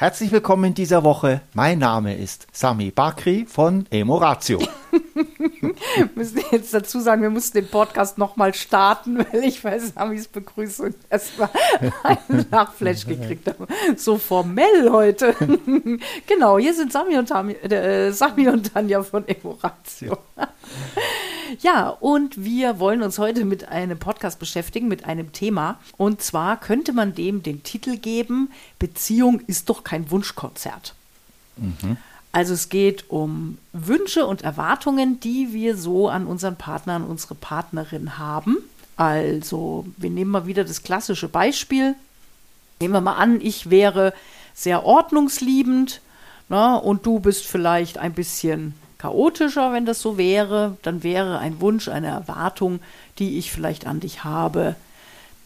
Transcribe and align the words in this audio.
Herzlich 0.00 0.30
willkommen 0.30 0.62
in 0.62 0.74
dieser 0.74 1.02
Woche. 1.02 1.40
Mein 1.54 1.80
Name 1.80 2.16
ist 2.16 2.46
Sami 2.52 2.92
Bakri 2.92 3.46
von 3.48 3.84
Emoratio. 3.90 4.60
wir 4.92 6.08
müssen 6.14 6.40
jetzt 6.52 6.72
dazu 6.72 7.00
sagen, 7.00 7.20
wir 7.20 7.30
mussten 7.30 7.58
den 7.58 7.66
Podcast 7.66 8.16
nochmal 8.16 8.54
starten, 8.54 9.18
weil 9.18 9.42
ich 9.42 9.60
bei 9.60 9.76
Samis 9.76 10.28
Begrüßung 10.28 10.94
erstmal 11.10 11.50
einen 12.04 12.46
Nachflash 12.48 13.06
gekriegt 13.06 13.48
habe. 13.48 13.66
So 13.96 14.18
formell 14.18 14.88
heute. 14.88 15.34
genau, 16.28 16.58
hier 16.58 16.74
sind 16.74 16.92
Sami 16.92 17.18
und, 17.18 17.30
Tami, 17.30 17.54
äh, 17.54 18.12
Sami 18.12 18.46
und 18.46 18.72
Tanja 18.72 19.02
von 19.02 19.26
Emoratio. 19.26 20.16
Ja, 21.60 21.88
und 21.88 22.42
wir 22.44 22.78
wollen 22.78 23.02
uns 23.02 23.18
heute 23.18 23.44
mit 23.44 23.68
einem 23.68 23.98
Podcast 23.98 24.38
beschäftigen, 24.38 24.88
mit 24.88 25.04
einem 25.04 25.32
Thema. 25.32 25.78
Und 25.96 26.22
zwar 26.22 26.58
könnte 26.58 26.92
man 26.92 27.14
dem 27.14 27.42
den 27.42 27.62
Titel 27.62 27.96
geben, 27.96 28.50
Beziehung 28.78 29.40
ist 29.46 29.68
doch 29.68 29.84
kein 29.84 30.10
Wunschkonzert. 30.10 30.94
Mhm. 31.56 31.96
Also 32.32 32.54
es 32.54 32.68
geht 32.68 33.10
um 33.10 33.58
Wünsche 33.72 34.26
und 34.26 34.42
Erwartungen, 34.42 35.18
die 35.20 35.52
wir 35.52 35.76
so 35.76 36.08
an 36.08 36.26
unseren 36.26 36.56
Partner, 36.56 36.94
an 36.94 37.04
unsere 37.04 37.34
Partnerin 37.34 38.18
haben. 38.18 38.58
Also 38.96 39.86
wir 39.96 40.10
nehmen 40.10 40.30
mal 40.30 40.46
wieder 40.46 40.64
das 40.64 40.82
klassische 40.82 41.28
Beispiel. 41.28 41.94
Nehmen 42.80 42.94
wir 42.94 43.00
mal 43.00 43.16
an, 43.16 43.40
ich 43.40 43.70
wäre 43.70 44.12
sehr 44.54 44.84
ordnungsliebend 44.84 46.00
na, 46.48 46.76
ne, 46.76 46.80
und 46.80 47.04
du 47.04 47.20
bist 47.20 47.46
vielleicht 47.46 47.98
ein 47.98 48.14
bisschen 48.14 48.74
chaotischer, 48.98 49.72
wenn 49.72 49.86
das 49.86 50.00
so 50.00 50.18
wäre, 50.18 50.76
dann 50.82 51.02
wäre 51.02 51.38
ein 51.38 51.60
Wunsch, 51.60 51.88
eine 51.88 52.08
Erwartung, 52.08 52.80
die 53.18 53.38
ich 53.38 53.50
vielleicht 53.50 53.86
an 53.86 54.00
dich 54.00 54.24
habe, 54.24 54.76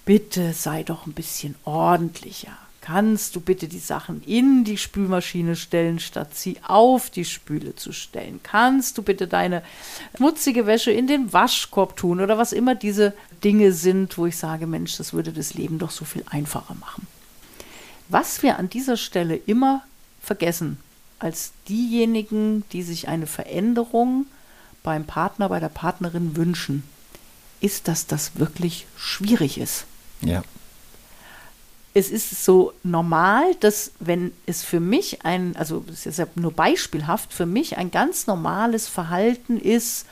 bitte 0.05 0.53
sei 0.53 0.83
doch 0.83 1.07
ein 1.07 1.13
bisschen 1.13 1.55
ordentlicher. 1.65 2.57
Kannst 2.81 3.37
du 3.37 3.41
bitte 3.41 3.69
die 3.69 3.79
Sachen 3.79 4.25
in 4.25 4.65
die 4.65 4.77
Spülmaschine 4.77 5.55
stellen, 5.55 6.01
statt 6.01 6.35
sie 6.35 6.57
auf 6.67 7.11
die 7.11 7.25
Spüle 7.25 7.77
zu 7.77 7.93
stellen? 7.93 8.41
Kannst 8.43 8.99
du 8.99 9.03
bitte 9.03 9.29
deine 9.29 9.63
schmutzige 10.17 10.67
Wäsche 10.67 10.91
in 10.91 11.07
den 11.07 11.33
Waschkorb 11.33 11.97
tun 11.97 12.21
oder 12.21 12.39
was 12.39 12.53
immer 12.53 12.75
diese 12.75 13.15
Dinge 13.45 13.73
sind, 13.73 14.19
wo 14.19 14.27
ich 14.27 14.37
sage, 14.37 14.67
Mensch, 14.67 14.97
das 14.97 15.13
würde 15.13 15.33
das 15.33 15.55
Leben 15.55 15.79
doch 15.79 15.93
so 15.93 16.05
viel 16.05 16.25
einfacher 16.29 16.75
machen. 16.75 17.07
Was 18.09 18.43
wir 18.43 18.59
an 18.59 18.69
dieser 18.69 18.97
Stelle 18.97 19.37
immer 19.37 19.85
vergessen, 20.21 20.79
als 21.23 21.53
diejenigen, 21.69 22.65
die 22.73 22.83
sich 22.83 23.09
eine 23.09 23.27
Veränderung 23.27 24.27
beim 24.83 25.05
Partner, 25.05 25.49
bei 25.49 25.61
der 25.61 25.69
Partnerin 25.69 26.37
wünschen, 26.37 26.83
ist, 27.61 27.87
dass 27.87 28.07
das 28.07 28.37
wirklich 28.37 28.87
schwierig 28.97 29.59
ist. 29.59 29.85
Ja. 30.21 30.43
Es 31.95 32.11
ist 32.11 32.45
so 32.45 32.73
normal, 32.83 33.55
dass 33.61 33.93
wenn 34.01 34.33
es 34.47 34.65
für 34.65 34.81
mich 34.81 35.25
ein, 35.25 35.55
also 35.57 35.85
es 35.89 36.07
ist 36.07 36.19
ja 36.19 36.27
nur 36.35 36.53
beispielhaft, 36.53 37.33
für 37.33 37.47
mich 37.47 37.77
ein 37.77 37.91
ganz 37.91 38.27
normales 38.27 38.89
Verhalten 38.89 39.61
ist, 39.61 40.07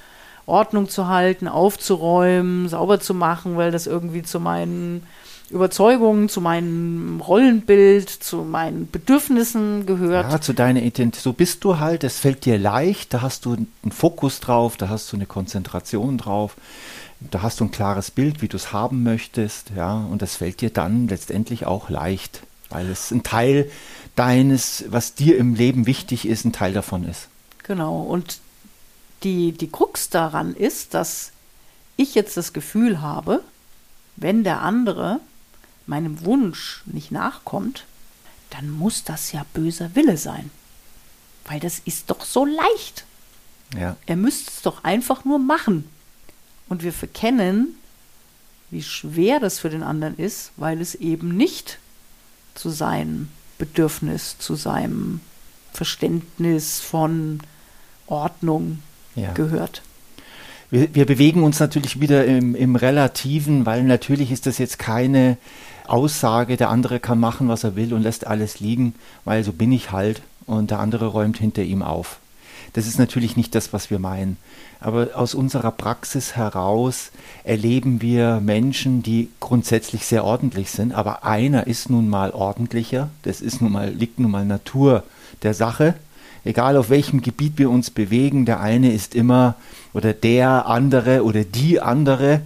Ordnung 0.50 0.88
zu 0.88 1.08
halten, 1.08 1.48
aufzuräumen, 1.48 2.68
sauber 2.68 3.00
zu 3.00 3.14
machen, 3.14 3.56
weil 3.56 3.70
das 3.70 3.86
irgendwie 3.86 4.22
zu 4.22 4.40
meinen 4.40 5.06
Überzeugungen, 5.50 6.28
zu 6.28 6.40
meinem 6.40 7.20
Rollenbild, 7.20 8.08
zu 8.08 8.38
meinen 8.38 8.88
Bedürfnissen 8.90 9.84
gehört. 9.84 10.30
Ja, 10.30 10.40
zu 10.40 10.52
deiner 10.52 10.80
Identität. 10.80 11.22
So 11.22 11.32
bist 11.32 11.64
du 11.64 11.78
halt, 11.78 12.04
es 12.04 12.18
fällt 12.18 12.44
dir 12.44 12.58
leicht, 12.58 13.12
da 13.12 13.22
hast 13.22 13.44
du 13.44 13.54
einen 13.54 13.92
Fokus 13.92 14.40
drauf, 14.40 14.76
da 14.76 14.88
hast 14.88 15.12
du 15.12 15.16
eine 15.16 15.26
Konzentration 15.26 16.18
drauf, 16.18 16.56
da 17.20 17.42
hast 17.42 17.60
du 17.60 17.64
ein 17.64 17.72
klares 17.72 18.10
Bild, 18.10 18.42
wie 18.42 18.48
du 18.48 18.56
es 18.56 18.72
haben 18.72 19.02
möchtest, 19.02 19.72
ja, 19.76 20.06
und 20.10 20.22
das 20.22 20.36
fällt 20.36 20.60
dir 20.60 20.70
dann 20.70 21.08
letztendlich 21.08 21.66
auch 21.66 21.90
leicht, 21.90 22.42
weil 22.70 22.88
es 22.88 23.10
ein 23.10 23.24
Teil 23.24 23.68
deines, 24.14 24.84
was 24.88 25.14
dir 25.14 25.36
im 25.36 25.54
Leben 25.54 25.86
wichtig 25.86 26.28
ist, 26.28 26.44
ein 26.44 26.52
Teil 26.52 26.72
davon 26.72 27.04
ist. 27.04 27.28
Genau, 27.64 28.02
und 28.02 28.38
die, 29.22 29.52
die 29.52 29.70
Krux 29.70 30.10
daran 30.10 30.54
ist, 30.54 30.94
dass 30.94 31.32
ich 31.96 32.14
jetzt 32.14 32.36
das 32.36 32.52
Gefühl 32.52 33.00
habe, 33.00 33.42
wenn 34.16 34.44
der 34.44 34.62
andere 34.62 35.20
meinem 35.86 36.24
Wunsch 36.24 36.82
nicht 36.86 37.10
nachkommt, 37.10 37.84
dann 38.50 38.70
muss 38.70 39.04
das 39.04 39.32
ja 39.32 39.44
böser 39.54 39.94
Wille 39.94 40.16
sein. 40.16 40.50
Weil 41.46 41.60
das 41.60 41.80
ist 41.80 42.10
doch 42.10 42.24
so 42.24 42.44
leicht. 42.44 43.04
Ja. 43.76 43.96
Er 44.06 44.16
müsste 44.16 44.50
es 44.50 44.62
doch 44.62 44.84
einfach 44.84 45.24
nur 45.24 45.38
machen. 45.38 45.88
Und 46.68 46.82
wir 46.82 46.92
verkennen, 46.92 47.76
wie 48.70 48.82
schwer 48.82 49.40
das 49.40 49.58
für 49.58 49.70
den 49.70 49.82
anderen 49.82 50.16
ist, 50.16 50.52
weil 50.56 50.80
es 50.80 50.94
eben 50.94 51.36
nicht 51.36 51.78
zu 52.54 52.70
seinem 52.70 53.28
Bedürfnis, 53.58 54.38
zu 54.38 54.54
seinem 54.54 55.20
Verständnis 55.72 56.80
von 56.80 57.40
Ordnung 58.06 58.82
ja. 59.22 59.32
gehört 59.32 59.82
wir, 60.70 60.94
wir 60.94 61.04
bewegen 61.04 61.42
uns 61.42 61.60
natürlich 61.60 62.00
wieder 62.00 62.24
im, 62.24 62.54
im 62.54 62.76
Relativen, 62.76 63.66
weil 63.66 63.82
natürlich 63.82 64.30
ist 64.30 64.46
das 64.46 64.58
jetzt 64.58 64.78
keine 64.78 65.36
Aussage, 65.86 66.56
der 66.56 66.70
andere 66.70 67.00
kann 67.00 67.18
machen, 67.18 67.48
was 67.48 67.64
er 67.64 67.76
will 67.76 67.92
und 67.92 68.02
lässt 68.02 68.26
alles 68.26 68.60
liegen, 68.60 68.94
weil 69.24 69.42
so 69.42 69.52
bin 69.52 69.72
ich 69.72 69.90
halt 69.90 70.22
und 70.46 70.70
der 70.70 70.78
andere 70.78 71.06
räumt 71.06 71.38
hinter 71.38 71.62
ihm 71.62 71.82
auf. 71.82 72.18
Das 72.72 72.86
ist 72.86 73.00
natürlich 73.00 73.36
nicht 73.36 73.56
das, 73.56 73.72
was 73.72 73.90
wir 73.90 73.98
meinen. 73.98 74.36
Aber 74.78 75.08
aus 75.14 75.34
unserer 75.34 75.72
Praxis 75.72 76.36
heraus 76.36 77.10
erleben 77.42 78.00
wir 78.00 78.40
Menschen, 78.40 79.02
die 79.02 79.28
grundsätzlich 79.40 80.06
sehr 80.06 80.24
ordentlich 80.24 80.70
sind. 80.70 80.94
Aber 80.94 81.24
einer 81.24 81.66
ist 81.66 81.90
nun 81.90 82.08
mal 82.08 82.30
ordentlicher. 82.30 83.10
Das 83.22 83.40
ist 83.40 83.60
nun 83.60 83.72
mal, 83.72 83.90
liegt 83.90 84.20
nun 84.20 84.30
mal 84.30 84.44
Natur 84.44 85.02
der 85.42 85.52
Sache 85.52 85.96
egal 86.44 86.76
auf 86.76 86.90
welchem 86.90 87.22
Gebiet 87.22 87.54
wir 87.56 87.70
uns 87.70 87.90
bewegen, 87.90 88.46
der 88.46 88.60
eine 88.60 88.92
ist 88.92 89.14
immer 89.14 89.54
oder 89.92 90.12
der 90.12 90.66
andere 90.66 91.24
oder 91.24 91.44
die 91.44 91.80
andere 91.80 92.42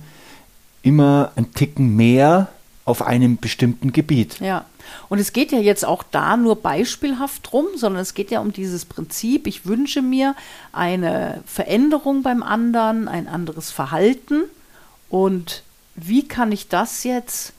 immer 0.82 1.32
ein 1.36 1.52
Ticken 1.54 1.96
mehr 1.96 2.48
auf 2.84 3.02
einem 3.02 3.38
bestimmten 3.38 3.92
Gebiet. 3.92 4.40
Ja. 4.40 4.66
Und 5.08 5.18
es 5.18 5.32
geht 5.32 5.50
ja 5.52 5.58
jetzt 5.58 5.84
auch 5.84 6.02
da 6.02 6.36
nur 6.36 6.56
beispielhaft 6.56 7.50
drum, 7.50 7.66
sondern 7.76 8.02
es 8.02 8.12
geht 8.12 8.30
ja 8.30 8.40
um 8.40 8.52
dieses 8.52 8.84
Prinzip, 8.84 9.46
ich 9.46 9.64
wünsche 9.64 10.02
mir 10.02 10.34
eine 10.72 11.42
Veränderung 11.46 12.22
beim 12.22 12.42
anderen, 12.42 13.08
ein 13.08 13.26
anderes 13.26 13.70
Verhalten 13.70 14.42
und 15.08 15.62
wie 15.96 16.28
kann 16.28 16.52
ich 16.52 16.68
das 16.68 17.04
jetzt 17.04 17.52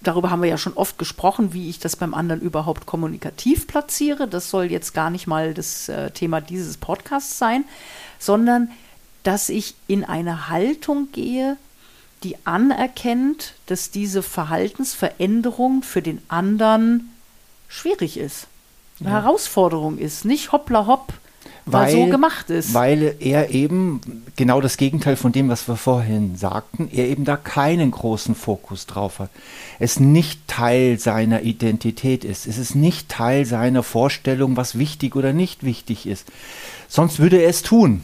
darüber 0.00 0.30
haben 0.30 0.42
wir 0.42 0.48
ja 0.48 0.58
schon 0.58 0.74
oft 0.74 0.98
gesprochen, 0.98 1.52
wie 1.52 1.68
ich 1.68 1.78
das 1.78 1.96
beim 1.96 2.14
anderen 2.14 2.40
überhaupt 2.40 2.86
kommunikativ 2.86 3.66
platziere. 3.66 4.28
Das 4.28 4.50
soll 4.50 4.70
jetzt 4.70 4.94
gar 4.94 5.10
nicht 5.10 5.26
mal 5.26 5.54
das 5.54 5.88
äh, 5.88 6.10
Thema 6.10 6.40
dieses 6.40 6.76
Podcasts 6.76 7.38
sein, 7.38 7.64
sondern 8.18 8.70
dass 9.22 9.48
ich 9.48 9.74
in 9.88 10.04
eine 10.04 10.48
Haltung 10.48 11.08
gehe, 11.12 11.56
die 12.22 12.36
anerkennt, 12.44 13.54
dass 13.66 13.90
diese 13.90 14.22
Verhaltensveränderung 14.22 15.82
für 15.82 16.02
den 16.02 16.22
anderen 16.28 17.12
schwierig 17.68 18.16
ist, 18.16 18.46
eine 19.00 19.10
ja. 19.10 19.22
Herausforderung 19.22 19.98
ist, 19.98 20.24
nicht 20.24 20.52
hoppla 20.52 20.86
hopp, 20.86 21.12
weil, 21.66 21.92
so 21.92 22.06
gemacht 22.06 22.48
ist. 22.50 22.74
Weil 22.74 23.16
er 23.18 23.50
eben, 23.50 24.00
genau 24.36 24.60
das 24.60 24.76
Gegenteil 24.76 25.16
von 25.16 25.32
dem, 25.32 25.48
was 25.48 25.66
wir 25.66 25.76
vorhin 25.76 26.36
sagten, 26.36 26.88
er 26.92 27.08
eben 27.08 27.24
da 27.24 27.36
keinen 27.36 27.90
großen 27.90 28.36
Fokus 28.36 28.86
drauf 28.86 29.18
hat. 29.18 29.30
Es 29.80 29.98
nicht 29.98 30.46
Teil 30.46 30.98
seiner 30.98 31.42
Identität 31.42 32.24
ist. 32.24 32.46
Es 32.46 32.56
ist 32.56 32.76
nicht 32.76 33.08
Teil 33.08 33.44
seiner 33.44 33.82
Vorstellung, 33.82 34.56
was 34.56 34.78
wichtig 34.78 35.16
oder 35.16 35.32
nicht 35.32 35.64
wichtig 35.64 36.06
ist. 36.06 36.28
Sonst 36.88 37.18
würde 37.18 37.38
er 37.38 37.50
es 37.50 37.62
tun. 37.62 38.02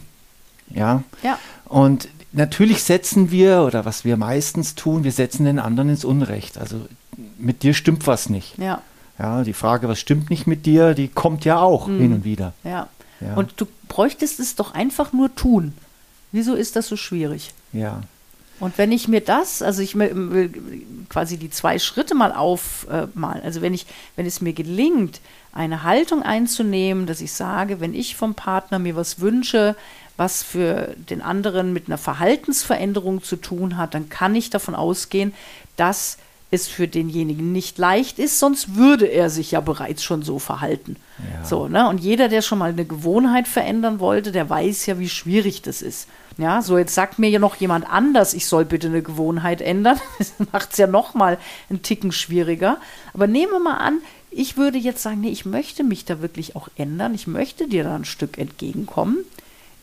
Ja. 0.71 1.05
ja. 1.23 1.39
Und 1.67 2.09
natürlich 2.33 2.83
setzen 2.83 3.31
wir, 3.31 3.62
oder 3.62 3.84
was 3.84 4.05
wir 4.05 4.17
meistens 4.17 4.75
tun, 4.75 5.05
wir 5.05 5.12
setzen 5.12 5.44
den 5.44 5.61
anderen 5.61 5.91
ins 5.91 6.05
Unrecht. 6.05 6.59
Also 6.59 6.81
mit 7.39 7.62
dir 7.62 7.75
stimmt 7.75 8.06
was 8.09 8.29
nicht. 8.29 8.59
Ja. 8.59 8.83
Ja, 9.19 9.44
die 9.44 9.53
Frage, 9.53 9.89
was 9.89 10.00
stimmt 10.00 10.31
nicht 10.31 10.49
mit 10.49 10.67
dir, 10.67 10.94
die 10.94 11.06
kommt 11.06 11.44
ja 11.44 11.61
auch 11.61 11.87
mhm. 11.87 12.00
hin 12.00 12.12
und 12.12 12.25
wieder. 12.25 12.55
Ja. 12.65 12.88
Ja. 13.24 13.34
Und 13.34 13.54
du 13.56 13.66
bräuchtest 13.88 14.40
es 14.40 14.54
doch 14.54 14.74
einfach 14.74 15.12
nur 15.12 15.34
tun. 15.34 15.74
Wieso 16.32 16.54
ist 16.54 16.76
das 16.76 16.88
so 16.88 16.96
schwierig? 16.96 17.52
Ja. 17.72 18.02
Und 18.60 18.78
wenn 18.78 18.92
ich 18.92 19.08
mir 19.08 19.20
das, 19.20 19.60
also 19.60 19.82
ich 19.82 19.96
will 19.96 20.52
quasi 21.08 21.36
die 21.36 21.50
zwei 21.50 21.78
Schritte 21.78 22.14
mal 22.14 22.32
aufmalen, 22.32 23.42
also 23.42 23.60
wenn 23.60 23.74
ich, 23.74 23.86
wenn 24.14 24.24
es 24.24 24.40
mir 24.40 24.52
gelingt, 24.52 25.20
eine 25.52 25.82
Haltung 25.82 26.22
einzunehmen, 26.22 27.06
dass 27.06 27.20
ich 27.20 27.32
sage, 27.32 27.80
wenn 27.80 27.92
ich 27.92 28.14
vom 28.14 28.34
Partner 28.34 28.78
mir 28.78 28.94
was 28.94 29.20
wünsche, 29.20 29.74
was 30.16 30.42
für 30.42 30.94
den 30.96 31.22
anderen 31.22 31.72
mit 31.72 31.88
einer 31.88 31.98
Verhaltensveränderung 31.98 33.22
zu 33.24 33.36
tun 33.36 33.76
hat, 33.76 33.94
dann 33.94 34.08
kann 34.08 34.36
ich 34.36 34.50
davon 34.50 34.76
ausgehen, 34.76 35.34
dass 35.76 36.19
es 36.52 36.69
für 36.69 36.87
denjenigen 36.87 37.50
nicht 37.50 37.78
leicht 37.78 38.19
ist, 38.19 38.38
sonst 38.38 38.76
würde 38.76 39.06
er 39.06 39.31
sich 39.31 39.52
ja 39.52 39.60
bereits 39.60 40.04
schon 40.04 40.22
so 40.22 40.38
verhalten. 40.38 40.96
Ja. 41.19 41.44
So, 41.44 41.66
ne? 41.66 41.88
Und 41.88 41.99
jeder, 41.99 42.28
der 42.28 42.43
schon 42.43 42.58
mal 42.58 42.70
eine 42.70 42.84
Gewohnheit 42.84 43.49
verändern 43.49 44.00
wollte, 44.00 44.32
der 44.32 44.50
weiß 44.50 44.84
ja, 44.84 44.99
wie 44.99 45.08
schwierig 45.08 45.62
das 45.62 45.81
ist. 45.81 46.08
Ja, 46.37 46.60
so 46.60 46.76
jetzt 46.76 46.94
sagt 46.94 47.19
mir 47.19 47.31
ja 47.31 47.38
noch 47.38 47.56
jemand 47.56 47.88
anders, 47.88 48.34
ich 48.34 48.46
soll 48.46 48.66
bitte 48.66 48.88
eine 48.88 49.02
Gewohnheit 49.02 49.62
ändern. 49.62 49.99
Das 50.19 50.34
macht 50.52 50.72
es 50.72 50.78
ja 50.78 50.87
noch 50.87 51.14
mal 51.14 51.38
einen 51.70 51.82
Ticken 51.82 52.12
schwieriger. 52.12 52.76
Aber 53.14 53.26
nehmen 53.26 53.52
wir 53.52 53.58
mal 53.58 53.78
an, 53.78 53.98
ich 54.31 54.58
würde 54.58 54.76
jetzt 54.76 55.02
sagen, 55.02 55.22
nee, 55.22 55.31
ich 55.31 55.46
möchte 55.46 55.84
mich 55.84 56.05
da 56.05 56.20
wirklich 56.20 56.55
auch 56.55 56.69
ändern. 56.76 57.14
Ich 57.14 57.26
möchte 57.26 57.66
dir 57.66 57.82
da 57.82 57.94
ein 57.94 58.05
Stück 58.05 58.37
entgegenkommen. 58.37 59.25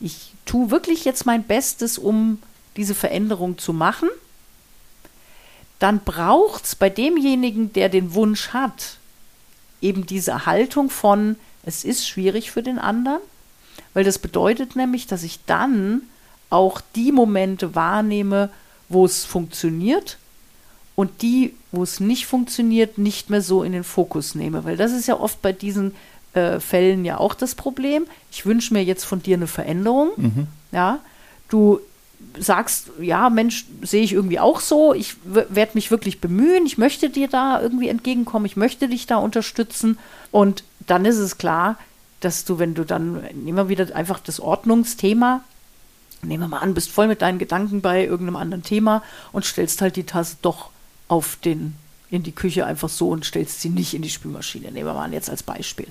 Ich 0.00 0.32
tue 0.46 0.70
wirklich 0.70 1.04
jetzt 1.04 1.26
mein 1.26 1.42
Bestes, 1.42 1.98
um 1.98 2.38
diese 2.76 2.94
Veränderung 2.94 3.58
zu 3.58 3.72
machen. 3.72 4.08
Dann 5.80 6.00
braucht 6.00 6.64
es 6.66 6.76
bei 6.76 6.88
demjenigen, 6.88 7.72
der 7.72 7.88
den 7.88 8.14
Wunsch 8.14 8.50
hat, 8.50 8.98
eben 9.80 10.06
diese 10.06 10.46
Haltung 10.46 10.90
von, 10.90 11.36
es 11.64 11.84
ist 11.84 12.06
schwierig 12.06 12.52
für 12.52 12.62
den 12.62 12.78
anderen, 12.78 13.20
weil 13.94 14.04
das 14.04 14.18
bedeutet 14.18 14.76
nämlich, 14.76 15.06
dass 15.08 15.22
ich 15.24 15.40
dann 15.46 16.02
auch 16.50 16.80
die 16.94 17.12
Momente 17.12 17.74
wahrnehme, 17.74 18.50
wo 18.88 19.04
es 19.04 19.24
funktioniert 19.24 20.18
und 20.96 21.22
die, 21.22 21.54
wo 21.72 21.82
es 21.82 21.98
nicht 21.98 22.26
funktioniert, 22.26 22.98
nicht 22.98 23.30
mehr 23.30 23.40
so 23.40 23.62
in 23.62 23.72
den 23.72 23.84
Fokus 23.84 24.34
nehme. 24.34 24.64
Weil 24.64 24.76
das 24.76 24.92
ist 24.92 25.08
ja 25.08 25.18
oft 25.18 25.40
bei 25.40 25.52
diesen 25.52 25.94
äh, 26.34 26.60
Fällen 26.60 27.04
ja 27.04 27.18
auch 27.18 27.34
das 27.34 27.54
Problem. 27.54 28.06
Ich 28.30 28.44
wünsche 28.44 28.74
mir 28.74 28.84
jetzt 28.84 29.04
von 29.04 29.22
dir 29.22 29.36
eine 29.36 29.46
Veränderung. 29.46 30.10
Mhm. 30.16 30.46
Ja, 30.72 30.98
du 31.48 31.80
sagst, 32.38 32.90
ja, 33.00 33.28
Mensch, 33.30 33.66
sehe 33.82 34.02
ich 34.02 34.12
irgendwie 34.12 34.38
auch 34.38 34.60
so. 34.60 34.94
Ich 34.94 35.16
werde 35.24 35.72
mich 35.74 35.90
wirklich 35.90 36.20
bemühen. 36.20 36.66
Ich 36.66 36.78
möchte 36.78 37.10
dir 37.10 37.28
da 37.28 37.60
irgendwie 37.60 37.88
entgegenkommen. 37.88 38.46
Ich 38.46 38.56
möchte 38.56 38.88
dich 38.88 39.06
da 39.06 39.16
unterstützen. 39.16 39.98
Und 40.30 40.64
dann 40.86 41.04
ist 41.04 41.18
es 41.18 41.38
klar, 41.38 41.76
dass 42.20 42.44
du, 42.44 42.58
wenn 42.58 42.74
du 42.74 42.84
dann 42.84 43.24
immer 43.46 43.68
wieder 43.68 43.94
einfach 43.94 44.20
das 44.20 44.40
Ordnungsthema 44.40 45.42
nehmen 46.22 46.44
wir 46.44 46.48
mal 46.48 46.58
an, 46.58 46.74
bist 46.74 46.90
voll 46.90 47.08
mit 47.08 47.22
deinen 47.22 47.38
Gedanken 47.38 47.80
bei 47.80 48.04
irgendeinem 48.04 48.36
anderen 48.36 48.62
Thema 48.62 49.02
und 49.32 49.44
stellst 49.44 49.80
halt 49.80 49.96
die 49.96 50.04
Tasse 50.04 50.36
doch 50.42 50.70
auf 51.08 51.36
den, 51.36 51.74
in 52.10 52.22
die 52.22 52.32
Küche 52.32 52.66
einfach 52.66 52.88
so 52.88 53.08
und 53.08 53.24
stellst 53.24 53.60
sie 53.60 53.70
nicht 53.70 53.94
in 53.94 54.02
die 54.02 54.10
Spülmaschine. 54.10 54.70
Nehmen 54.70 54.86
wir 54.86 54.94
mal 54.94 55.04
an, 55.04 55.12
jetzt 55.12 55.30
als 55.30 55.42
Beispiel. 55.42 55.88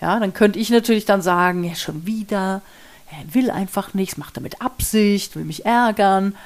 Ja, 0.00 0.18
dann 0.18 0.32
könnte 0.32 0.58
ich 0.58 0.70
natürlich 0.70 1.04
dann 1.04 1.22
sagen, 1.22 1.64
ja, 1.64 1.74
schon 1.74 2.06
wieder, 2.06 2.62
er 3.10 3.34
will 3.34 3.50
einfach 3.50 3.94
nichts, 3.94 4.16
macht 4.16 4.36
er 4.36 4.42
mit 4.42 4.62
Absicht, 4.62 5.36
will 5.36 5.44
mich 5.44 5.66
ärgern, 5.66 6.36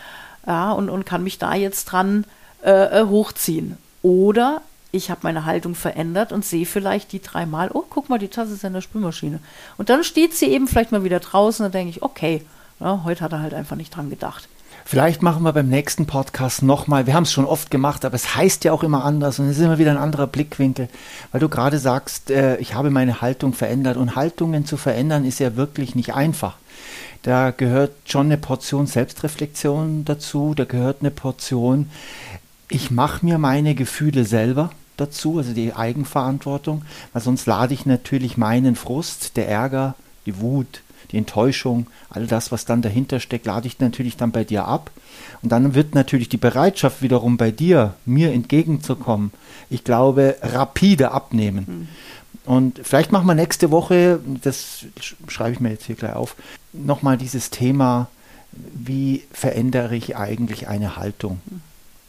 ja, 0.47 0.73
und, 0.73 0.91
und 0.91 1.07
kann 1.07 1.23
mich 1.23 1.39
da 1.39 1.55
jetzt 1.55 1.87
dran 1.87 2.25
äh, 2.65 3.01
äh 3.01 3.07
hochziehen. 3.07 3.79
Oder 4.03 4.63
ich 4.93 5.11
habe 5.11 5.21
meine 5.25 5.45
Haltung 5.45 5.75
verändert 5.75 6.33
und 6.33 6.45
sehe 6.45 6.67
vielleicht 6.67 7.13
die 7.13 7.21
dreimal, 7.21 7.71
oh, 7.73 7.85
guck 7.89 8.09
mal, 8.09 8.19
die 8.19 8.29
Tasse 8.29 8.55
ist 8.55 8.65
in 8.65 8.73
der 8.73 8.81
Spülmaschine. 8.81 9.41
Und 9.77 9.89
dann 9.89 10.05
steht 10.05 10.35
sie 10.35 10.47
eben 10.47 10.69
vielleicht 10.69 10.93
mal 10.93 11.05
wieder 11.05 11.21
draußen 11.21 11.67
und 11.67 11.75
denke 11.75 11.91
ich, 11.91 12.03
okay, 12.03 12.43
ja, 12.81 13.03
heute 13.05 13.23
hat 13.23 13.33
er 13.33 13.41
halt 13.41 13.55
einfach 13.55 13.77
nicht 13.77 13.95
dran 13.95 14.11
gedacht. 14.11 14.49
Vielleicht 14.87 15.23
machen 15.23 15.43
wir 15.43 15.53
beim 15.53 15.69
nächsten 15.69 16.05
Podcast 16.05 16.63
nochmal, 16.63 17.07
wir 17.07 17.15
haben 17.15 17.23
es 17.23 17.33
schon 17.33 17.47
oft 17.47 17.71
gemacht, 17.71 18.05
aber 18.05 18.17
es 18.17 18.37
heißt 18.37 18.65
ja 18.65 18.73
auch 18.73 18.83
immer 18.83 19.03
anders 19.03 19.39
und 19.39 19.49
es 19.49 19.57
ist 19.57 19.65
immer 19.65 19.79
wieder 19.79 19.93
ein 19.93 19.97
anderer 19.97 20.27
Blickwinkel, 20.27 20.91
weil 21.33 21.41
du 21.41 21.49
gerade 21.49 21.79
sagst, 21.79 22.31
äh, 22.31 22.59
ich 22.59 22.75
habe 22.75 22.91
meine 22.91 23.23
Haltung 23.23 23.55
verändert 23.55 23.97
und 23.97 24.15
Haltungen 24.15 24.67
zu 24.67 24.77
verändern 24.77 25.25
ist 25.25 25.41
ja 25.41 25.57
wirklich 25.57 25.95
nicht 25.95 26.15
einfach. 26.15 26.57
Da 27.23 27.51
gehört 27.51 27.93
schon 28.05 28.27
eine 28.27 28.37
Portion 28.37 28.87
Selbstreflexion 28.87 30.05
dazu, 30.05 30.53
da 30.55 30.67
gehört 30.67 30.99
eine 31.01 31.11
Portion, 31.11 31.89
ich 32.69 32.91
mache 32.91 33.25
mir 33.25 33.39
meine 33.39 33.75
Gefühle 33.75 34.27
selber 34.27 34.71
dazu, 34.99 35.39
also 35.39 35.55
die 35.55 35.75
Eigenverantwortung, 35.75 36.83
weil 37.15 37.23
sonst 37.23 37.47
lade 37.47 37.73
ich 37.73 37.87
natürlich 37.87 38.37
meinen 38.37 38.77
Frust, 38.77 39.39
der 39.39 39.49
Ärger, 39.49 39.95
die 40.27 40.41
Wut, 40.41 40.83
die 41.11 41.19
Enttäuschung, 41.19 41.87
all 42.11 42.27
das, 42.27 42.53
was 42.53 42.65
dann 42.65 42.83
dahinter 42.83 43.21
steckt, 43.21 43.47
lade 43.47 43.67
ich 43.67 43.79
natürlich 43.79 44.17
dann 44.17 44.33
bei 44.33 44.45
dir 44.45 44.67
ab. 44.67 44.91
Und 45.43 45.51
dann 45.51 45.75
wird 45.75 45.95
natürlich 45.95 46.29
die 46.29 46.37
Bereitschaft 46.37 47.03
wiederum 47.03 47.37
bei 47.37 47.51
dir, 47.51 47.95
mir 48.05 48.33
entgegenzukommen, 48.33 49.33
ich 49.71 49.85
glaube, 49.85 50.37
rapide 50.43 51.11
abnehmen. 51.13 51.67
Mhm. 51.67 51.89
Und 52.47 52.81
vielleicht 52.83 53.13
machen 53.13 53.27
wir 53.27 53.35
nächste 53.35 53.71
Woche, 53.71 54.21
das 54.43 54.87
schreibe 55.29 55.53
ich 55.53 55.61
mir 55.61 55.71
jetzt 55.71 55.87
hier 55.87 55.97
gleich 55.97 56.15
auf, 56.15 56.37
nochmal 56.73 57.17
dieses 57.17 57.51
Thema, 57.51 58.09
wie 58.53 59.25
verändere 59.33 59.97
ich 59.97 60.17
eigentlich 60.17 60.69
eine 60.69 60.97
Haltung? 60.97 61.41
Mhm. 61.47 61.61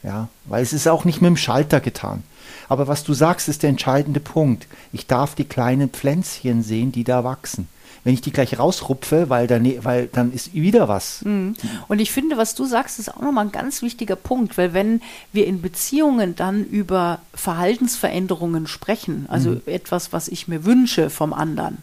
Ja, 0.02 0.28
weil 0.44 0.62
es 0.62 0.72
ist 0.72 0.86
auch 0.86 1.04
nicht 1.04 1.20
mit 1.20 1.30
dem 1.30 1.36
Schalter 1.36 1.80
getan. 1.80 2.22
Aber 2.68 2.86
was 2.86 3.02
du 3.02 3.12
sagst, 3.12 3.48
ist 3.48 3.64
der 3.64 3.70
entscheidende 3.70 4.20
Punkt. 4.20 4.68
Ich 4.92 5.06
darf 5.06 5.34
die 5.34 5.46
kleinen 5.46 5.88
Pflänzchen 5.88 6.62
sehen, 6.62 6.92
die 6.92 7.02
da 7.02 7.24
wachsen 7.24 7.66
wenn 8.06 8.14
ich 8.14 8.20
die 8.20 8.30
gleich 8.30 8.56
rausrupfe, 8.56 9.30
weil 9.30 9.48
dann, 9.48 9.68
weil 9.82 10.06
dann 10.06 10.32
ist 10.32 10.54
wieder 10.54 10.86
was. 10.86 11.24
Mhm. 11.24 11.56
Und 11.88 11.98
ich 11.98 12.12
finde, 12.12 12.36
was 12.36 12.54
du 12.54 12.64
sagst, 12.64 13.00
ist 13.00 13.12
auch 13.12 13.20
nochmal 13.20 13.46
ein 13.46 13.50
ganz 13.50 13.82
wichtiger 13.82 14.14
Punkt, 14.14 14.56
weil 14.56 14.72
wenn 14.72 15.02
wir 15.32 15.44
in 15.44 15.60
Beziehungen 15.60 16.36
dann 16.36 16.64
über 16.64 17.18
Verhaltensveränderungen 17.34 18.68
sprechen, 18.68 19.26
also 19.28 19.50
mhm. 19.50 19.62
etwas, 19.66 20.12
was 20.12 20.28
ich 20.28 20.46
mir 20.46 20.64
wünsche 20.64 21.10
vom 21.10 21.32
anderen, 21.32 21.78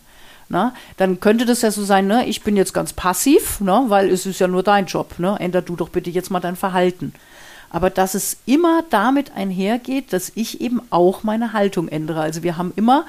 na, 0.48 0.68
ne, 0.68 0.74
dann 0.96 1.20
könnte 1.20 1.46
das 1.46 1.62
ja 1.62 1.72
so 1.72 1.84
sein, 1.84 2.08
ne, 2.08 2.25
ich 2.25 2.42
bin 2.42 2.56
jetzt 2.56 2.74
ganz 2.74 2.94
passiv, 2.94 3.60
ne, 3.60 3.84
weil 3.88 4.10
es 4.10 4.25
ist 4.25 4.40
ja 4.40 4.48
nur 4.48 4.64
dein 4.64 4.86
Job, 4.86 5.20
ne, 5.20 5.36
änder 5.42 5.62
du 5.62 5.75
doch 5.75 5.90
bitte 5.90 6.10
jetzt 6.10 6.31
mal 6.31 6.40
dein 6.40 6.56
Verhalten. 6.56 7.12
Aber 7.70 7.90
dass 7.90 8.14
es 8.14 8.38
immer 8.46 8.86
damit 8.92 9.36
einhergeht, 9.36 10.14
dass 10.14 10.31
ich 10.36 10.62
eben 10.62 10.81
auch 10.90 11.24
meine 11.24 11.52
Haltung 11.52 11.90
ändere. 11.90 12.22
Also 12.22 12.44
wir 12.44 12.56
haben 12.56 12.72
immer 12.78 13.04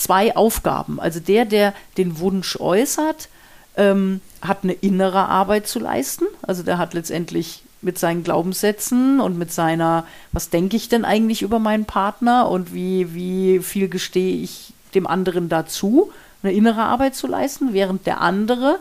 zwei 0.00 0.36
Aufgaben. 0.36 1.00
Also 1.00 1.20
der, 1.20 1.44
der 1.44 1.74
den 1.96 2.18
Wunsch 2.18 2.58
äußert, 2.58 3.28
ähm, 3.76 4.20
hat 4.40 4.58
eine 4.62 4.72
innere 4.72 5.28
Arbeit 5.28 5.66
zu 5.66 5.78
leisten. 5.78 6.24
Also 6.42 6.62
der 6.62 6.78
hat 6.78 6.94
letztendlich 6.94 7.62
mit 7.80 7.98
seinen 7.98 8.24
Glaubenssätzen 8.24 9.20
und 9.20 9.38
mit 9.38 9.52
seiner, 9.52 10.04
was 10.32 10.50
denke 10.50 10.76
ich 10.76 10.88
denn 10.88 11.04
eigentlich 11.04 11.42
über 11.42 11.58
meinen 11.58 11.84
Partner 11.84 12.48
und 12.50 12.74
wie, 12.74 13.14
wie 13.14 13.60
viel 13.60 13.88
gestehe 13.88 14.42
ich 14.42 14.72
dem 14.94 15.06
anderen 15.06 15.48
dazu, 15.48 16.10
eine 16.42 16.52
innere 16.52 16.82
Arbeit 16.82 17.14
zu 17.14 17.26
leisten, 17.26 17.72
während 17.72 18.06
der 18.06 18.20
andere 18.20 18.78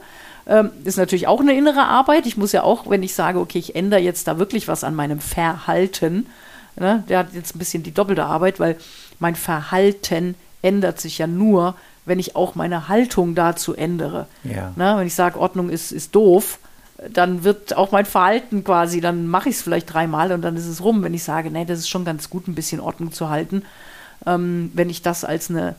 ähm, 0.48 0.72
ist 0.84 0.98
natürlich 0.98 1.28
auch 1.28 1.42
eine 1.42 1.56
innere 1.56 1.84
Arbeit. 1.84 2.25
Ich 2.25 2.38
muss 2.38 2.52
ja 2.52 2.63
auch, 2.63 2.90
wenn 2.90 3.04
ich 3.04 3.13
sage, 3.13 3.40
okay, 3.40 3.60
ich 3.60 3.75
ändere 3.75 4.00
jetzt 4.00 4.28
da 4.28 4.40
wirklich 4.40 4.68
was 4.68 4.84
an 4.84 4.96
meinem 4.96 5.20
Verhalten, 5.20 6.28
ne, 6.80 7.04
der 7.10 7.20
hat 7.20 7.34
jetzt 7.34 7.56
ein 7.56 7.60
bisschen 7.60 7.84
die 7.84 7.94
doppelte 7.94 8.25
Arbeit, 8.25 8.60
weil 8.60 8.78
mein 9.20 9.36
Verhalten 9.36 10.36
ändert 10.68 11.00
sich 11.00 11.18
ja 11.18 11.28
nur, 11.28 11.75
wenn 12.06 12.19
ich 12.19 12.36
auch 12.36 12.56
meine 12.56 12.90
Haltung 12.90 13.36
dazu 13.36 13.74
ändere. 13.74 14.28
Ja. 14.44 14.74
Na, 14.75 14.98
wenn 14.98 15.08
ich 15.08 15.16
sage, 15.16 15.40
Ordnung 15.40 15.69
ist, 15.69 15.92
ist 15.92 16.14
doof, 16.14 16.60
dann 17.10 17.44
wird 17.44 17.78
auch 17.78 17.92
mein 17.92 18.06
Verhalten 18.06 18.64
quasi, 18.64 19.00
dann 19.02 19.28
mache 19.28 19.50
ich 19.50 19.56
es 19.56 19.62
vielleicht 19.62 19.94
dreimal 19.94 20.31
und 20.31 20.42
dann 20.42 20.58
ist 20.58 20.66
es 20.66 20.84
rum. 20.84 21.04
Wenn 21.04 21.14
ich 21.14 21.24
sage, 21.24 21.52
nee, 21.52 21.66
das 21.66 21.80
ist 21.80 21.90
schon 21.90 22.06
ganz 22.06 22.30
gut, 22.30 22.48
ein 22.48 22.56
bisschen 22.56 22.81
Ordnung 22.81 23.12
zu 23.14 23.30
halten. 23.30 23.64
Ähm, 24.25 24.72
wenn 24.74 24.90
ich 24.90 25.02
das 25.02 25.24
als 25.24 25.50
eine 25.50 25.75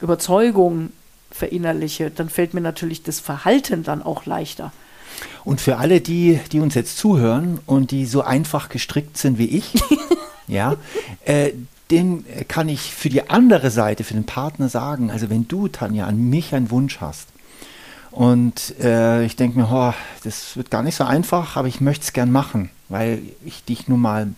Überzeugung 0.00 0.90
verinnerliche, 1.30 2.10
dann 2.10 2.28
fällt 2.28 2.54
mir 2.54 2.60
natürlich 2.60 3.02
das 3.02 3.20
Verhalten 3.20 3.84
dann 3.84 4.02
auch 4.02 4.26
leichter. 4.26 4.72
Und 5.44 5.60
für 5.60 5.76
alle 5.76 6.00
die, 6.00 6.40
die 6.50 6.60
uns 6.60 6.74
jetzt 6.74 6.98
zuhören 6.98 7.60
und 7.66 7.90
die 7.90 8.06
so 8.06 8.22
einfach 8.22 8.68
gestrickt 8.68 9.18
sind 9.18 9.38
wie 9.38 9.58
ich, 9.58 9.74
ja, 10.48 10.76
äh, 11.24 11.52
den 11.92 12.24
kann 12.48 12.68
ich 12.68 12.94
für 12.94 13.10
die 13.10 13.30
andere 13.30 13.70
Seite, 13.70 14.02
für 14.02 14.14
den 14.14 14.24
Partner 14.24 14.68
sagen, 14.68 15.10
also 15.10 15.30
wenn 15.30 15.46
du, 15.46 15.68
Tanja, 15.68 16.06
an 16.06 16.30
mich 16.30 16.54
einen 16.54 16.70
Wunsch 16.70 17.00
hast 17.00 17.28
und 18.10 18.74
äh, 18.80 19.24
ich 19.24 19.36
denke 19.36 19.58
mir, 19.58 19.68
oh, 19.70 19.92
das 20.24 20.56
wird 20.56 20.70
gar 20.70 20.82
nicht 20.82 20.96
so 20.96 21.04
einfach, 21.04 21.56
aber 21.56 21.68
ich 21.68 21.80
möchte 21.80 22.04
es 22.04 22.12
gern 22.12 22.32
machen, 22.32 22.70
weil 22.88 23.20
ich 23.44 23.64
dich 23.64 23.88
nun 23.88 24.00
mal 24.00 24.28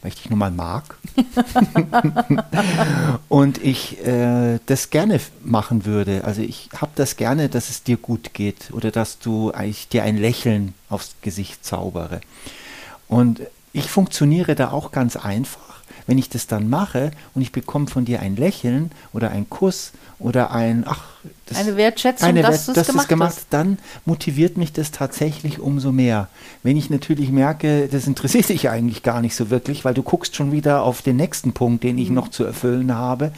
weil 0.00 0.08
ich 0.08 0.20
dich 0.20 0.30
nun 0.30 0.40
mal 0.40 0.50
mag 0.50 0.96
und 3.28 3.62
ich 3.62 4.04
äh, 4.04 4.58
das 4.66 4.90
gerne 4.90 5.20
machen 5.44 5.84
würde. 5.84 6.24
Also 6.24 6.42
ich 6.42 6.70
habe 6.76 6.90
das 6.96 7.16
gerne, 7.16 7.48
dass 7.48 7.70
es 7.70 7.84
dir 7.84 7.98
gut 7.98 8.34
geht 8.34 8.72
oder 8.72 8.90
dass 8.90 9.20
du 9.20 9.52
ich 9.64 9.86
dir 9.86 10.02
ein 10.02 10.16
Lächeln 10.16 10.74
aufs 10.88 11.14
Gesicht 11.22 11.64
zaubere. 11.64 12.20
Und 13.06 13.42
ich 13.72 13.88
funktioniere 13.88 14.56
da 14.56 14.72
auch 14.72 14.90
ganz 14.90 15.14
einfach 15.14 15.71
wenn 16.06 16.18
ich 16.18 16.28
das 16.28 16.46
dann 16.46 16.68
mache 16.68 17.10
und 17.34 17.42
ich 17.42 17.52
bekomme 17.52 17.86
von 17.86 18.04
dir 18.04 18.20
ein 18.20 18.36
Lächeln 18.36 18.90
oder 19.12 19.30
einen 19.30 19.48
Kuss 19.48 19.92
oder 20.18 20.50
ein, 20.50 20.84
ach, 20.86 21.11
das, 21.46 21.58
eine 21.58 21.76
Wertschätzung, 21.76 22.28
eine 22.28 22.42
dass, 22.42 22.66
Wert, 22.68 22.76
du 22.76 22.80
es 22.98 23.08
gemacht 23.08 23.36
hast, 23.36 23.46
dann 23.50 23.78
motiviert 24.04 24.56
mich 24.56 24.72
das 24.72 24.90
tatsächlich 24.90 25.60
umso 25.60 25.92
mehr. 25.92 26.28
Wenn 26.62 26.76
ich 26.76 26.90
natürlich 26.90 27.30
merke, 27.30 27.88
das 27.88 28.06
interessiert 28.06 28.48
dich 28.48 28.70
eigentlich 28.70 29.02
gar 29.02 29.20
nicht 29.20 29.36
so 29.36 29.50
wirklich, 29.50 29.84
weil 29.84 29.94
du 29.94 30.02
guckst 30.02 30.34
schon 30.34 30.52
wieder 30.52 30.82
auf 30.82 31.02
den 31.02 31.16
nächsten 31.16 31.52
Punkt, 31.52 31.84
den 31.84 31.98
ich 31.98 32.08
mhm. 32.08 32.16
noch 32.16 32.28
zu 32.28 32.44
erfüllen 32.44 32.94
habe, 32.94 33.32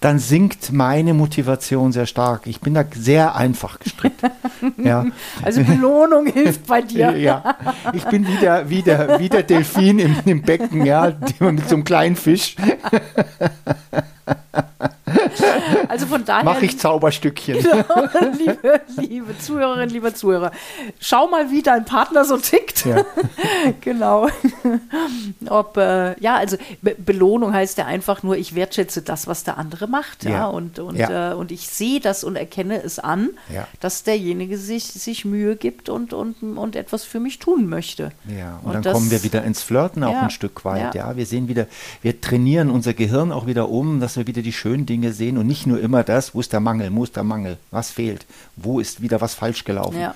dann 0.00 0.18
sinkt 0.18 0.70
meine 0.70 1.14
Motivation 1.14 1.92
sehr 1.92 2.06
stark. 2.06 2.46
Ich 2.46 2.60
bin 2.60 2.74
da 2.74 2.84
sehr 2.94 3.34
einfach 3.36 3.78
gestrickt. 3.78 4.20
ja. 4.84 5.06
Also 5.42 5.64
Belohnung 5.64 6.26
hilft 6.26 6.66
bei 6.66 6.82
dir. 6.82 7.16
ja, 7.16 7.56
ich 7.94 8.04
bin 8.04 8.26
wieder, 8.26 8.68
wieder, 8.68 9.18
wieder 9.18 9.42
Delfin 9.42 9.98
im, 9.98 10.16
im 10.26 10.42
Becken, 10.42 10.84
ja, 10.84 11.14
mit 11.40 11.68
so 11.68 11.76
einem 11.76 11.84
kleinen 11.84 12.16
Fisch. 12.16 12.56
Daher. 16.42 16.44
Mache 16.44 16.64
ich 16.66 16.78
Zauberstückchen. 16.78 17.58
Genau, 17.64 18.30
liebe, 18.38 18.80
liebe 18.96 19.38
Zuhörerinnen, 19.38 19.88
liebe 19.90 20.12
Zuhörer, 20.14 20.50
schau 21.00 21.26
mal, 21.28 21.50
wie 21.50 21.62
dein 21.62 21.84
Partner 21.84 22.24
so 22.24 22.36
tickt. 22.36 22.84
Ja. 22.86 23.04
genau. 23.80 24.28
Ob, 25.48 25.76
äh, 25.76 26.18
ja, 26.20 26.36
also 26.36 26.56
Be 26.82 26.94
Belohnung 26.98 27.52
heißt 27.52 27.78
ja 27.78 27.86
einfach 27.86 28.22
nur, 28.22 28.36
ich 28.36 28.54
wertschätze 28.54 29.02
das, 29.02 29.26
was 29.26 29.44
der 29.44 29.58
andere 29.58 29.86
macht. 29.88 30.24
Ja, 30.24 30.30
Ja. 30.30 30.46
und, 30.46 30.78
und, 30.78 30.96
Ja. 30.96 31.32
Äh, 31.32 31.34
und 31.34 31.52
ich 31.52 31.68
sehe 31.68 32.00
das 32.00 32.24
und 32.24 32.36
erkenne 32.36 32.82
es 32.82 32.98
an, 32.98 33.30
dass 33.80 34.02
derjenige 34.02 34.58
sich, 34.58 34.84
sich 34.84 35.24
Mühe 35.24 35.56
gibt 35.56 35.88
und, 35.88 36.12
und, 36.12 36.42
und 36.42 36.76
etwas 36.76 37.04
für 37.04 37.20
mich 37.20 37.38
tun 37.38 37.68
möchte. 37.68 38.10
Ja, 38.26 38.58
und, 38.62 38.66
Und 38.68 38.72
dann 38.74 38.82
das- 38.82 38.92
kommen 38.94 39.10
wir 39.10 39.22
wieder 39.22 39.44
ins 39.44 39.62
Flirten 39.62 40.02
auch 40.04 40.14
ein 40.22 40.30
Stück 40.30 40.64
weit. 40.64 40.94
Ja. 40.94 41.16
wir 41.16 41.26
sehen 41.26 41.48
wieder, 41.48 41.66
wir 42.02 42.20
trainieren 42.20 42.70
unser 42.70 42.94
Gehirn 42.94 43.32
auch 43.32 43.46
wieder 43.46 43.68
um, 43.68 44.00
dass 44.00 44.16
wir 44.16 44.26
wieder 44.26 44.42
die 44.42 44.52
schönen 44.52 44.86
Dinge 44.86 45.12
sehen 45.12 45.38
und 45.38 45.46
nicht 45.46 45.66
nur 45.66 45.80
immer 45.80 46.02
das, 46.02 46.23
wo 46.32 46.38
ist 46.40 46.52
der 46.52 46.60
Mangel, 46.60 46.94
wo 46.94 47.02
ist 47.02 47.16
der 47.16 47.24
Mangel, 47.24 47.58
was 47.72 47.90
fehlt, 47.90 48.24
wo 48.54 48.78
ist 48.78 49.02
wieder 49.02 49.20
was 49.20 49.34
falsch 49.34 49.64
gelaufen. 49.64 49.98
Ja. 50.00 50.14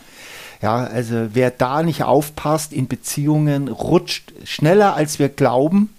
Ja, 0.63 0.77
also 0.85 1.29
wer 1.35 1.51
da 1.51 1.83
nicht 1.83 2.05
aufpasst 2.05 2.73
in 2.73 2.87
Beziehungen, 2.87 3.67
rutscht 3.69 4.33
schneller 4.45 4.95
als 4.95 5.19
wir 5.19 5.29
glauben 5.29 5.93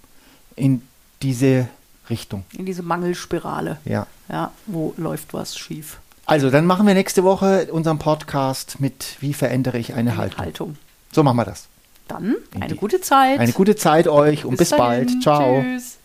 in 0.56 0.82
diese 1.22 1.68
Richtung. 2.10 2.44
In 2.56 2.66
diese 2.66 2.82
Mangelspirale. 2.82 3.76
Ja. 3.84 4.06
Ja, 4.28 4.50
wo 4.66 4.94
läuft 4.96 5.32
was 5.34 5.56
schief? 5.56 5.98
Also, 6.26 6.50
dann 6.50 6.64
machen 6.66 6.86
wir 6.86 6.94
nächste 6.94 7.24
Woche 7.24 7.68
unseren 7.72 7.98
Podcast 7.98 8.80
mit 8.80 9.16
Wie 9.20 9.34
verändere 9.34 9.78
ich 9.78 9.94
eine 9.94 10.16
Haltung. 10.16 10.38
Haltung. 10.40 10.76
So 11.12 11.22
machen 11.22 11.36
wir 11.38 11.44
das. 11.44 11.66
Dann 12.06 12.36
eine 12.54 12.68
die- 12.68 12.76
gute 12.76 13.00
Zeit. 13.00 13.38
Eine 13.40 13.52
gute 13.52 13.76
Zeit 13.76 14.06
euch 14.08 14.44
und 14.44 14.56
bis, 14.56 14.68
dahin. 14.70 15.06
bald. 15.06 15.22
Ciao. 15.22 15.62
Tschüss. 15.62 15.98